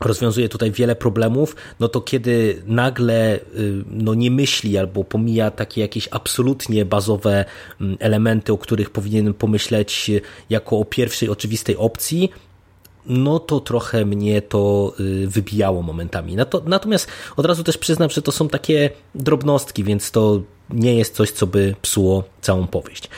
rozwiązuje 0.00 0.48
tutaj 0.48 0.70
wiele 0.70 0.96
problemów, 0.96 1.56
no 1.80 1.88
to 1.88 2.00
kiedy 2.00 2.62
nagle 2.66 3.36
y, 3.36 3.84
no 3.90 4.14
nie 4.14 4.30
myśli 4.30 4.78
albo 4.78 5.04
pomija 5.04 5.50
takie 5.50 5.80
jakieś 5.80 6.08
absolutnie 6.10 6.84
bazowe 6.84 7.44
elementy, 7.98 8.52
o 8.52 8.58
których 8.58 8.90
powinien 8.90 9.34
pomyśleć 9.34 10.10
jako 10.50 10.78
o 10.78 10.84
pierwszej 10.84 11.28
oczywistej 11.28 11.76
opcji, 11.76 12.30
no 13.06 13.38
to 13.38 13.60
trochę 13.60 14.04
mnie 14.04 14.42
to 14.42 14.92
y, 15.00 15.28
wybijało 15.28 15.82
momentami. 15.82 16.36
Natomiast 16.66 17.08
od 17.36 17.46
razu 17.46 17.64
też 17.64 17.78
przyznam, 17.78 18.10
że 18.10 18.22
to 18.22 18.32
są 18.32 18.48
takie 18.48 18.90
drobnostki, 19.14 19.84
więc 19.84 20.10
to 20.10 20.40
nie 20.70 20.94
jest 20.94 21.14
coś, 21.14 21.30
co 21.30 21.46
by 21.46 21.74
psuło 21.82 22.24
całą 22.40 22.66
powieść. 22.66 23.08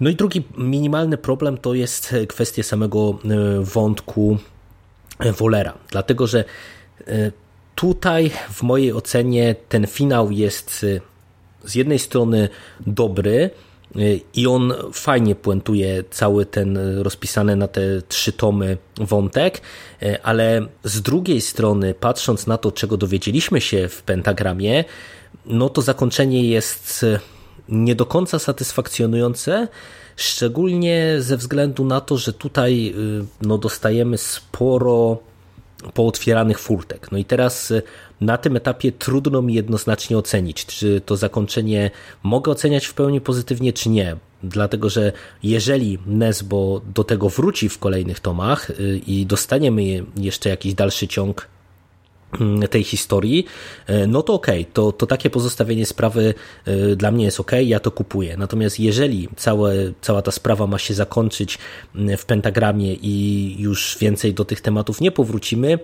No 0.00 0.10
i 0.10 0.14
drugi 0.14 0.42
minimalny 0.56 1.18
problem 1.18 1.58
to 1.58 1.74
jest 1.74 2.14
kwestia 2.28 2.62
samego 2.62 3.18
y, 3.60 3.64
wątku 3.64 4.38
Wolera, 5.38 5.78
dlatego 5.90 6.26
że 6.26 6.44
y, 7.00 7.32
tutaj 7.74 8.30
w 8.50 8.62
mojej 8.62 8.92
ocenie 8.92 9.54
ten 9.68 9.86
finał 9.86 10.30
jest 10.30 10.86
z 11.64 11.74
jednej 11.74 11.98
strony 11.98 12.48
dobry, 12.86 13.50
i 14.34 14.46
on 14.46 14.74
fajnie 14.92 15.34
puentuje 15.34 16.04
cały 16.10 16.46
ten 16.46 16.78
rozpisany 16.98 17.56
na 17.56 17.68
te 17.68 18.02
trzy 18.08 18.32
tomy 18.32 18.76
wątek, 18.96 19.60
ale 20.22 20.66
z 20.84 21.02
drugiej 21.02 21.40
strony, 21.40 21.94
patrząc 21.94 22.46
na 22.46 22.58
to, 22.58 22.72
czego 22.72 22.96
dowiedzieliśmy 22.96 23.60
się 23.60 23.88
w 23.88 24.02
pentagramie, 24.02 24.84
no 25.46 25.68
to 25.68 25.82
zakończenie 25.82 26.44
jest 26.48 27.06
nie 27.68 27.94
do 27.94 28.06
końca 28.06 28.38
satysfakcjonujące, 28.38 29.68
szczególnie 30.16 31.16
ze 31.18 31.36
względu 31.36 31.84
na 31.84 32.00
to, 32.00 32.16
że 32.16 32.32
tutaj 32.32 32.94
no, 33.42 33.58
dostajemy 33.58 34.18
sporo 34.18 35.18
pootwieranych 35.94 36.58
furtek. 36.58 37.12
No 37.12 37.18
i 37.18 37.24
teraz 37.24 37.70
y, 37.70 37.82
na 38.20 38.38
tym 38.38 38.56
etapie 38.56 38.92
trudno 38.92 39.42
mi 39.42 39.54
jednoznacznie 39.54 40.18
ocenić, 40.18 40.66
czy 40.66 41.00
to 41.00 41.16
zakończenie 41.16 41.90
mogę 42.22 42.52
oceniać 42.52 42.86
w 42.86 42.94
pełni 42.94 43.20
pozytywnie, 43.20 43.72
czy 43.72 43.88
nie. 43.88 44.16
Dlatego, 44.42 44.90
że 44.90 45.12
jeżeli 45.42 45.98
Nesbo 46.06 46.80
do 46.94 47.04
tego 47.04 47.28
wróci 47.28 47.68
w 47.68 47.78
kolejnych 47.78 48.20
tomach 48.20 48.70
y, 48.70 49.00
i 49.06 49.26
dostaniemy 49.26 49.82
jeszcze 50.16 50.48
jakiś 50.48 50.74
dalszy 50.74 51.08
ciąg 51.08 51.48
tej 52.70 52.84
historii, 52.84 53.44
e, 53.86 54.06
no 54.06 54.22
to 54.22 54.34
okej, 54.34 54.60
okay, 54.60 54.72
to, 54.72 54.92
to 54.92 55.06
takie 55.06 55.30
pozostawienie 55.30 55.86
sprawy 55.86 56.34
e, 56.64 56.96
dla 56.96 57.10
mnie 57.10 57.24
jest 57.24 57.40
ok, 57.40 57.52
ja 57.64 57.80
to 57.80 57.90
kupuję. 57.90 58.36
Natomiast 58.36 58.80
jeżeli 58.80 59.28
całe, 59.36 59.74
cała 60.00 60.22
ta 60.22 60.30
sprawa 60.30 60.66
ma 60.66 60.78
się 60.78 60.94
zakończyć 60.94 61.58
mm, 61.94 62.16
w 62.16 62.24
pentagramie 62.24 62.94
i 62.94 63.56
już 63.58 63.96
więcej 64.00 64.34
do 64.34 64.44
tych 64.44 64.60
tematów 64.60 65.00
nie 65.00 65.10
powrócimy, 65.10 65.78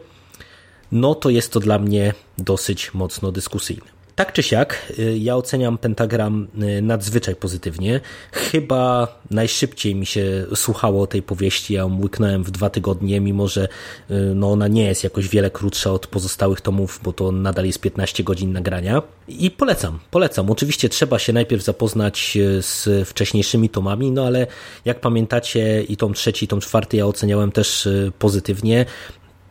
no 0.93 1.15
to 1.15 1.31
jest 1.31 1.53
to 1.53 1.61
dla 1.61 1.79
mnie 1.79 2.15
dosyć 2.39 2.95
mocno 2.95 3.33
dyskusyjne. 3.33 3.98
Tak 4.19 4.33
czy 4.33 4.43
siak, 4.43 4.93
y, 4.99 5.19
ja 5.19 5.37
oceniam 5.37 5.79
Pentagram 5.79 6.49
y, 6.79 6.83
nadzwyczaj 6.83 7.37
pozytywnie. 7.37 8.01
Chyba 8.33 9.09
najszybciej 9.31 9.95
mi 9.95 10.07
się 10.07 10.47
słuchało 10.55 11.07
tej 11.07 11.23
powieści. 11.23 11.75
Ja 11.75 11.81
ją 11.81 12.01
w 12.43 12.51
dwa 12.51 12.71
tygodnie, 12.71 13.21
mimo 13.21 13.49
że 13.49 13.69
y, 14.11 14.15
no 14.35 14.53
ona 14.53 14.69
nie 14.69 14.85
jest 14.85 15.05
jakoś 15.05 15.29
wiele 15.29 15.51
krótsza 15.51 15.93
od 15.93 16.07
pozostałych 16.07 16.61
tomów, 16.61 17.01
bo 17.03 17.13
to 17.13 17.33
nadal 17.33 17.67
jest 17.67 17.81
15 17.81 18.25
godzin 18.25 18.53
nagrania. 18.53 19.03
I 19.29 19.51
polecam, 19.51 19.99
polecam. 20.11 20.51
Oczywiście 20.51 20.89
trzeba 20.89 21.19
się 21.19 21.33
najpierw 21.33 21.63
zapoznać 21.63 22.39
z 22.61 23.09
wcześniejszymi 23.09 23.69
tomami, 23.69 24.11
no 24.11 24.27
ale 24.27 24.47
jak 24.85 25.01
pamiętacie 25.01 25.83
i 25.83 25.97
tom 25.97 26.15
trzeci, 26.15 26.45
i 26.45 26.49
tom 26.49 26.61
czwarty 26.61 26.97
ja 26.97 27.07
oceniałem 27.07 27.53
też 27.53 27.89
pozytywnie. 28.19 28.87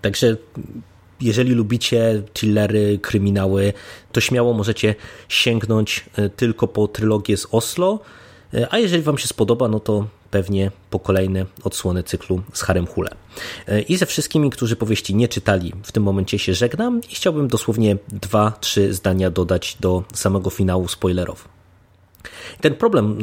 Także 0.01 0.38
jeżeli 1.21 1.53
lubicie 1.53 2.24
thrillery, 2.33 3.00
kryminały, 3.01 3.74
to 4.12 4.21
śmiało 4.21 4.53
możecie 4.53 4.95
sięgnąć 5.29 6.05
e, 6.15 6.29
tylko 6.29 6.67
po 6.67 6.88
trylogię 6.88 7.38
z 7.38 7.47
Oslo, 7.51 8.00
e, 8.53 8.67
a 8.74 8.79
jeżeli 8.79 9.03
Wam 9.03 9.17
się 9.17 9.27
spodoba, 9.27 9.67
no 9.67 9.79
to 9.79 10.07
pewnie 10.31 10.71
po 10.89 11.00
kolejne 11.00 11.45
odsłony 11.63 12.03
cyklu 12.03 12.41
z 12.53 12.62
Harem 12.62 12.88
Hule. 12.88 13.09
E, 13.67 13.81
I 13.81 13.97
ze 13.97 14.05
wszystkimi, 14.05 14.50
którzy 14.50 14.75
powieści 14.75 15.15
nie 15.15 15.27
czytali, 15.27 15.74
w 15.83 15.91
tym 15.91 16.03
momencie 16.03 16.39
się 16.39 16.53
żegnam 16.53 17.01
i 17.12 17.15
chciałbym 17.15 17.47
dosłownie 17.47 17.97
dwa, 18.07 18.53
trzy 18.62 18.93
zdania 18.93 19.31
dodać 19.31 19.77
do 19.79 20.03
samego 20.13 20.50
finału 20.50 20.88
spoilerów. 20.88 21.57
Ten 22.62 22.75
problem, 22.75 23.20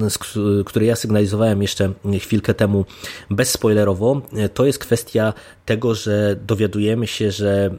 który 0.67 0.87
ja 0.87 0.97
sygnalizowałem 0.97 1.63
jeszcze 1.63 1.93
chwilkę 2.21 2.55
temu 2.55 2.85
bezspoilerowo, 3.31 4.23
to 4.55 4.67
jest 4.67 4.79
kwestia 4.79 5.33
tego, 5.67 5.95
że 5.95 6.37
dowiadujemy 6.47 7.07
się, 7.07 7.31
że 7.31 7.71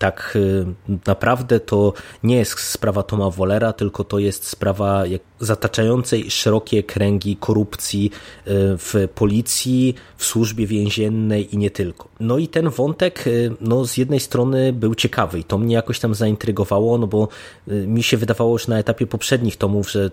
tak 0.00 0.32
y, 0.36 0.66
naprawdę 1.06 1.60
to 1.60 1.92
nie 2.22 2.36
jest 2.36 2.58
sprawa 2.58 3.02
Toma 3.02 3.30
Wollera, 3.30 3.72
tylko 3.72 4.04
to 4.04 4.18
jest 4.18 4.46
sprawa 4.46 5.04
zataczającej 5.40 6.30
szerokie 6.30 6.82
kręgi 6.82 7.36
korupcji 7.36 8.10
y, 8.12 8.50
w 8.78 9.08
policji, 9.14 9.94
w 10.16 10.24
służbie 10.24 10.66
więziennej 10.66 11.54
i 11.54 11.58
nie 11.58 11.70
tylko. 11.70 12.08
No 12.20 12.38
i 12.38 12.48
ten 12.48 12.68
wątek 12.68 13.26
y, 13.26 13.52
no, 13.60 13.84
z 13.84 13.96
jednej 13.96 14.20
strony 14.20 14.72
był 14.72 14.94
ciekawy 14.94 15.38
i 15.38 15.44
to 15.44 15.58
mnie 15.58 15.74
jakoś 15.74 16.00
tam 16.00 16.14
zaintrygowało, 16.14 16.98
no 16.98 17.06
bo 17.06 17.28
mi 17.66 18.02
się 18.02 18.16
wydawało 18.16 18.52
już 18.52 18.68
na 18.68 18.78
etapie 18.78 19.06
poprzednich 19.06 19.56
tomów, 19.56 19.90
że 19.90 20.10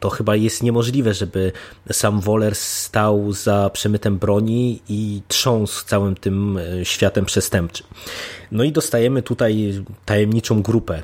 to 0.00 0.10
chyba 0.10 0.36
jest 0.36 0.62
niemożliwe, 0.62 1.14
żeby 1.14 1.52
sam 1.92 2.20
Woller 2.20 2.54
stał 2.54 3.32
za 3.32 3.70
przemytem 3.72 4.18
broni 4.18 4.80
i 4.88 5.22
trząsł 5.28 5.86
całym 5.86 6.14
tym 6.14 6.58
e, 6.58 6.84
światem 6.84 7.24
przestępczym. 7.24 7.86
No 8.52 8.64
i 8.64 8.72
dostajemy 8.72 9.22
tutaj 9.22 9.84
tajemniczą 10.04 10.62
grupę 10.62 11.02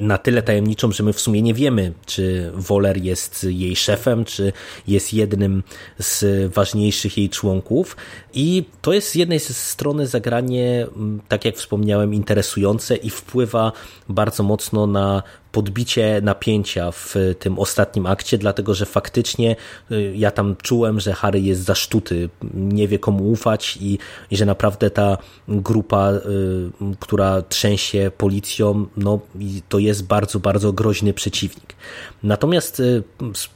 na 0.00 0.18
tyle 0.18 0.42
tajemniczą, 0.42 0.92
że 0.92 1.02
my 1.02 1.12
w 1.12 1.20
sumie 1.20 1.42
nie 1.42 1.54
wiemy, 1.54 1.92
czy 2.06 2.50
Woller 2.54 2.96
jest 2.96 3.46
jej 3.50 3.76
szefem, 3.76 4.24
czy 4.24 4.52
jest 4.88 5.14
jednym 5.14 5.62
z 5.98 6.52
ważniejszych 6.54 7.18
jej 7.18 7.30
członków. 7.30 7.96
I 8.34 8.64
to 8.82 8.92
jest 8.92 9.08
z 9.08 9.14
jednej 9.14 9.40
strony 9.40 10.06
zagranie, 10.06 10.86
tak 11.28 11.44
jak 11.44 11.56
wspomniałem, 11.56 12.14
interesujące 12.14 12.96
i 12.96 13.10
wpływa 13.10 13.72
bardzo 14.08 14.42
mocno 14.42 14.86
na 14.86 15.22
podbicie 15.56 16.20
napięcia 16.22 16.90
w 16.90 17.14
tym 17.38 17.58
ostatnim 17.58 18.06
akcie, 18.06 18.38
dlatego 18.38 18.74
że 18.74 18.86
faktycznie 18.86 19.56
y, 19.90 20.12
ja 20.16 20.30
tam 20.30 20.56
czułem, 20.62 21.00
że 21.00 21.12
Harry 21.12 21.40
jest 21.40 21.60
zasztuty, 21.60 22.28
nie 22.54 22.88
wie 22.88 22.98
komu 22.98 23.30
ufać 23.30 23.78
i, 23.80 23.98
i 24.30 24.36
że 24.36 24.46
naprawdę 24.46 24.90
ta 24.90 25.18
grupa, 25.48 26.12
y, 26.12 26.20
która 27.00 27.42
trzęsie 27.42 28.10
policją, 28.18 28.86
no 28.96 29.20
to 29.68 29.78
jest 29.78 30.06
bardzo, 30.06 30.40
bardzo 30.40 30.72
groźny 30.72 31.14
przeciwnik. 31.14 31.74
Natomiast 32.22 32.80
y, 32.80 33.02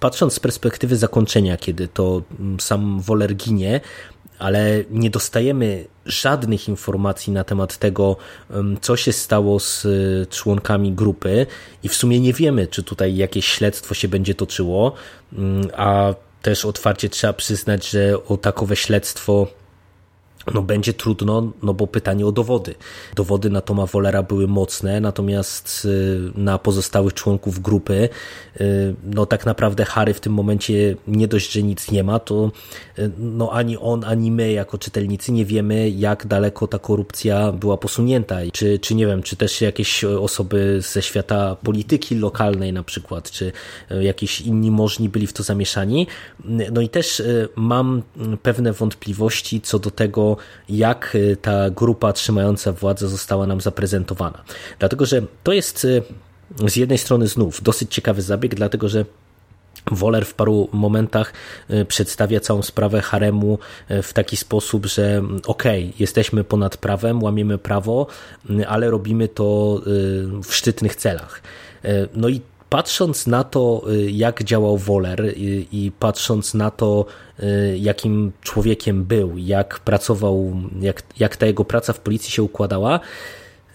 patrząc 0.00 0.32
z 0.32 0.40
perspektywy 0.40 0.96
zakończenia, 0.96 1.56
kiedy 1.56 1.88
to 1.88 2.22
mm, 2.40 2.60
sam 2.60 3.00
Woler 3.00 3.34
ginie, 3.36 3.80
ale 4.40 4.84
nie 4.90 5.10
dostajemy 5.10 5.84
żadnych 6.06 6.68
informacji 6.68 7.32
na 7.32 7.44
temat 7.44 7.78
tego, 7.78 8.16
co 8.80 8.96
się 8.96 9.12
stało 9.12 9.60
z 9.60 9.84
y, 9.84 10.26
członkami 10.30 10.92
grupy 10.92 11.46
i 11.82 11.88
w 11.88 11.94
sumie 11.94 12.20
nie 12.20 12.32
wiemy, 12.32 12.66
czy 12.66 12.82
tutaj 12.82 13.16
jakieś 13.16 13.46
śledztwo 13.46 13.94
się 13.94 14.08
będzie 14.08 14.34
toczyło, 14.34 14.92
a 15.76 16.14
też 16.42 16.64
otwarcie 16.64 17.08
trzeba 17.08 17.32
przyznać, 17.32 17.90
że 17.90 18.24
o 18.24 18.36
takowe 18.36 18.76
śledztwo 18.76 19.46
no 20.54 20.62
będzie 20.62 20.92
trudno, 20.92 21.52
no 21.62 21.74
bo 21.74 21.86
pytanie 21.86 22.26
o 22.26 22.32
dowody. 22.32 22.74
Dowody 23.16 23.50
na 23.50 23.60
Toma 23.60 23.86
Wollera 23.86 24.22
były 24.22 24.48
mocne, 24.48 25.00
natomiast 25.00 25.84
y, 25.84 26.18
na 26.34 26.58
pozostałych 26.58 27.14
członków 27.14 27.62
grupy, 27.62 28.08
y, 28.60 28.94
no 29.04 29.26
tak 29.26 29.46
naprawdę 29.46 29.84
Harry 29.84 30.14
w 30.14 30.20
tym 30.20 30.32
momencie 30.32 30.96
nie 31.06 31.28
dość, 31.28 31.52
że 31.52 31.62
nic 31.62 31.90
nie 31.90 32.04
ma, 32.04 32.18
to 32.18 32.50
y, 32.98 33.10
no 33.18 33.52
ani 33.52 33.78
on, 33.78 34.04
ani 34.04 34.30
my 34.30 34.52
jako 34.52 34.78
czytelnicy 34.78 35.32
nie 35.32 35.44
wiemy, 35.44 35.90
jak 35.90 36.26
daleko 36.26 36.66
ta 36.66 36.78
korupcja 36.78 37.52
była 37.52 37.76
posunięta. 37.76 38.36
Czy, 38.52 38.78
czy 38.78 38.94
nie 38.94 39.06
wiem, 39.06 39.22
czy 39.22 39.36
też 39.36 39.60
jakieś 39.60 40.04
osoby 40.04 40.78
ze 40.80 41.02
świata 41.02 41.56
polityki 41.62 42.14
lokalnej 42.14 42.72
na 42.72 42.82
przykład, 42.82 43.30
czy 43.30 43.52
jakieś 44.00 44.40
inni 44.40 44.70
możni 44.70 45.08
byli 45.08 45.26
w 45.26 45.32
to 45.32 45.42
zamieszani. 45.42 46.06
No 46.72 46.80
i 46.80 46.88
też 46.88 47.22
mam 47.56 48.02
pewne 48.42 48.72
wątpliwości 48.72 49.60
co 49.60 49.78
do 49.78 49.90
tego, 49.90 50.29
jak 50.68 51.14
y, 51.14 51.36
ta 51.42 51.70
grupa 51.70 52.12
trzymająca 52.12 52.72
władzę 52.72 53.08
została 53.08 53.46
nam 53.46 53.60
zaprezentowana. 53.60 54.42
Dlatego, 54.78 55.06
że 55.06 55.22
to 55.42 55.52
jest 55.52 55.84
y, 55.84 56.02
z 56.68 56.76
jednej 56.76 56.98
strony 56.98 57.28
znów 57.28 57.62
dosyć 57.62 57.94
ciekawy 57.94 58.22
zabieg, 58.22 58.54
dlatego 58.54 58.88
że 58.88 59.04
Woler 59.90 60.26
w 60.26 60.34
paru 60.34 60.68
momentach 60.72 61.32
y, 61.70 61.84
przedstawia 61.84 62.40
całą 62.40 62.62
sprawę 62.62 63.00
haremu 63.00 63.58
w 64.02 64.12
taki 64.12 64.36
sposób, 64.36 64.86
że 64.86 65.22
okej, 65.46 65.84
okay, 65.84 65.94
jesteśmy 65.98 66.44
ponad 66.44 66.76
prawem, 66.76 67.22
łamiemy 67.22 67.58
prawo, 67.58 68.06
ale 68.68 68.90
robimy 68.90 69.28
to 69.28 69.80
w 70.44 70.54
szczytnych 70.54 70.96
celach. 70.96 71.42
No 72.14 72.28
i 72.28 72.40
patrząc 72.70 73.26
na 73.26 73.44
to, 73.44 73.82
y, 73.90 74.10
jak 74.10 74.44
działał 74.44 74.78
Woler 74.78 75.32
i, 75.36 75.68
i, 75.72 75.92
patrząc 75.98 76.54
na 76.54 76.70
to, 76.70 77.06
y, 77.40 77.78
jakim 77.78 78.32
człowiekiem 78.42 79.04
był, 79.04 79.38
jak 79.38 79.78
pracował, 79.80 80.56
jak, 80.80 81.02
jak 81.18 81.36
ta 81.36 81.46
jego 81.46 81.64
praca 81.64 81.92
w 81.92 82.00
policji 82.00 82.30
się 82.30 82.42
układała, 82.42 83.00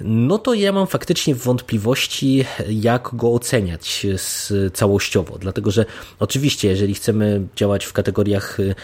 no 0.02 0.38
to 0.38 0.54
ja 0.54 0.72
mam 0.72 0.88
faktycznie 0.88 1.36
wątpliwości, 1.36 2.46
jak 2.70 3.10
go 3.14 3.34
oceniać 3.34 4.08
całościowo. 4.74 5.38
Dlatego, 5.38 5.72
że 5.72 5.86
oczywiście, 6.20 6.68
jeżeli 6.68 6.94
chcemy 6.94 7.48
działać 7.56 7.86
w 7.86 7.94
kategoriach 7.94 8.60
y, 8.60 8.76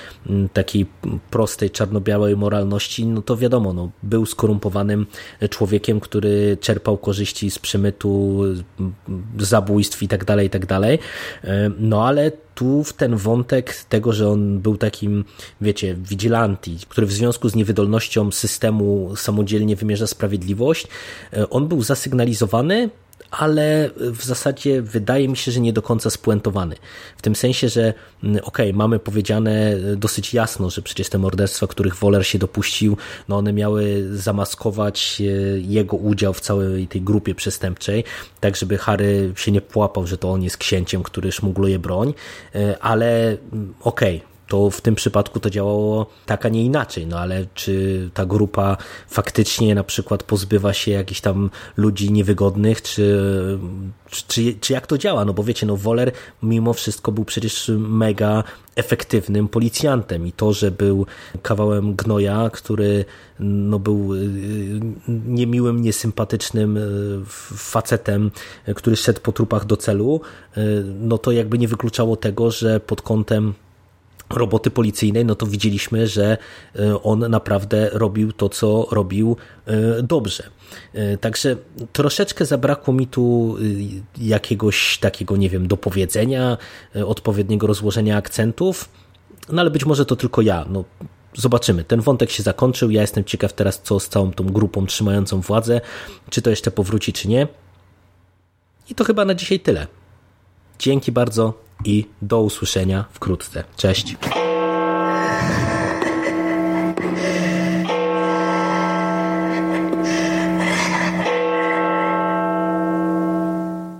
takiej 0.54 0.86
prostej, 1.30 1.70
czarno-białej 1.70 2.38
moralności, 2.38 3.06
no 3.06 3.22
to 3.22 3.38
wiadomo, 3.38 3.74
no, 3.74 3.92
był 4.04 4.26
skorumpowanym 4.26 5.06
człowiekiem, 5.50 6.00
który 6.00 6.58
czerpał 6.62 6.98
korzyści 6.98 7.52
z 7.52 7.60
przemytu, 7.60 8.42
zabójstw 9.40 10.04
i 10.04 10.08
tak 10.08 10.26
dalej, 10.26 10.48
i 10.48 10.50
tak 10.50 10.66
dalej. 10.66 11.00
E, 11.44 11.72
no 11.80 12.08
ale 12.08 12.32
tu 12.62 12.84
w 12.84 12.94
ten 12.94 13.16
wątek 13.16 13.76
tego, 13.90 14.14
że 14.14 14.30
on 14.30 14.60
był 14.60 14.78
takim, 14.78 15.26
wiecie, 15.62 15.96
vigilanti, 15.96 16.78
który 16.90 17.08
w 17.08 17.12
związku 17.12 17.50
z 17.50 17.56
niewydolnością 17.56 18.32
systemu 18.32 19.16
samodzielnie 19.16 19.76
wymierza 19.76 20.08
sprawiedliwość, 20.08 20.88
e, 21.34 21.50
on 21.50 21.68
był 21.68 21.82
zasygnalizowany, 21.84 22.90
ale 23.32 23.90
w 23.98 24.24
zasadzie 24.24 24.82
wydaje 24.82 25.28
mi 25.28 25.38
się, 25.38 25.52
że 25.52 25.60
nie 25.60 25.74
do 25.74 25.82
końca 25.82 26.10
spuentowany. 26.10 26.76
W 27.18 27.22
tym 27.22 27.36
sensie, 27.36 27.70
że 27.70 27.94
mm, 28.24 28.38
okej, 28.44 28.70
okay, 28.70 28.74
mamy 28.74 29.00
powiedziane 29.00 29.78
dosyć 29.98 30.34
jasno, 30.34 30.70
że 30.70 30.82
przecież 30.82 31.10
te 31.10 31.18
morderstwa, 31.18 31.68
których 31.68 31.96
Woler 31.96 32.28
się 32.28 32.40
dopuścił, 32.40 32.98
no 33.28 33.38
one 33.38 33.54
miały 33.54 34.08
zamaskować 34.12 35.22
e, 35.22 35.24
jego 35.60 35.98
udział 35.98 36.34
w 36.34 36.42
całej 36.42 36.88
tej 36.88 37.02
grupie 37.02 37.36
przestępczej, 37.36 38.04
tak 38.40 38.56
żeby 38.56 38.78
Harry 38.78 39.34
się 39.36 39.52
nie 39.52 39.62
płapał, 39.62 40.08
że 40.08 40.18
to 40.18 40.32
on 40.32 40.44
jest 40.44 40.58
księciem, 40.58 41.04
który 41.04 41.32
szmugluje 41.32 41.80
broń, 41.80 42.14
e, 42.56 42.80
ale 42.80 43.38
mm, 43.54 43.74
okej, 43.82 44.18
okay, 44.18 44.31
to 44.52 44.70
w 44.70 44.82
tym 44.82 44.96
przypadku 44.96 45.40
to 45.40 45.50
działało 45.50 46.06
tak, 46.26 46.46
a 46.46 46.50
nie 46.50 46.64
inaczej. 46.64 47.08
No 47.08 47.20
ale 47.20 47.46
czy 47.54 48.10
ta 48.14 48.26
grupa 48.26 48.78
faktycznie 49.08 49.76
na 49.76 49.84
przykład 49.84 50.24
pozbywa 50.24 50.74
się 50.74 50.92
jakichś 50.92 51.22
tam 51.22 51.50
ludzi 51.78 52.12
niewygodnych, 52.12 52.82
czy, 52.82 53.18
czy, 54.28 54.54
czy 54.62 54.74
jak 54.74 54.88
to 54.88 54.98
działa? 54.98 55.26
No 55.26 55.34
bo 55.34 55.44
wiecie, 55.44 55.66
no 55.66 55.78
Woler 55.78 56.12
mimo 56.44 56.74
wszystko 56.74 57.12
był 57.12 57.26
przecież 57.26 57.72
mega 57.78 58.44
efektywnym 58.76 59.48
policjantem 59.48 60.28
i 60.28 60.32
to, 60.32 60.54
że 60.54 60.72
był 60.72 61.06
kawałem 61.42 61.96
gnoja, 61.96 62.50
który 62.54 63.06
no, 63.40 63.80
był 63.80 64.14
y, 64.14 64.20
niemiłym, 65.08 65.82
niesympatycznym 65.82 66.78
y, 66.78 67.20
facetem, 67.58 68.32
który 68.76 68.96
szedł 68.96 69.22
po 69.22 69.32
trupach 69.32 69.66
do 69.66 69.78
celu, 69.78 70.22
y, 70.58 70.62
no 71.00 71.18
to 71.18 71.32
jakby 71.32 71.58
nie 71.58 71.68
wykluczało 71.68 72.16
tego, 72.16 72.52
że 72.52 72.80
pod 72.80 73.02
kątem 73.02 73.54
roboty 74.38 74.72
policyjnej, 74.72 75.26
no 75.26 75.36
to 75.36 75.46
widzieliśmy, 75.46 76.08
że 76.08 76.38
on 77.04 77.20
naprawdę 77.20 77.90
robił 77.94 78.32
to, 78.32 78.50
co 78.50 78.88
robił 78.92 79.38
dobrze. 80.04 80.44
Także 81.22 81.56
troszeczkę 81.94 82.46
zabrakło 82.46 82.94
mi 82.94 83.08
tu 83.08 83.56
jakiegoś 84.18 84.98
takiego, 84.98 85.38
nie 85.38 85.50
wiem, 85.50 85.68
dopowiedzenia, 85.68 86.58
odpowiedniego 87.06 87.68
rozłożenia 87.68 88.18
akcentów, 88.18 88.90
no 89.50 89.62
ale 89.62 89.72
być 89.72 89.86
może 89.86 90.06
to 90.06 90.16
tylko 90.16 90.42
ja. 90.42 90.66
No, 90.70 90.84
zobaczymy. 91.34 91.84
Ten 91.84 92.02
wątek 92.02 92.32
się 92.32 92.44
zakończył. 92.44 92.92
Ja 92.92 93.02
jestem 93.02 93.24
ciekaw 93.24 93.54
teraz, 93.54 93.82
co 93.84 94.00
z 94.00 94.10
całą 94.10 94.32
tą 94.32 94.44
grupą 94.44 94.86
trzymającą 94.86 95.42
władzę. 95.42 95.82
Czy 96.30 96.42
to 96.42 96.50
jeszcze 96.50 96.72
powróci, 96.72 97.14
czy 97.14 97.28
nie. 97.28 97.48
I 98.90 98.96
to 98.96 99.04
chyba 99.04 99.26
na 99.26 99.34
dzisiaj 99.34 99.60
tyle. 99.60 99.88
Dzięki 100.82 101.12
bardzo 101.12 101.54
i 101.86 102.06
do 102.22 102.42
usłyszenia 102.42 103.06
wkrótce. 103.12 103.64
Cześć. 103.78 104.16